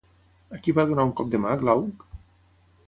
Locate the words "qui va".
0.67-0.85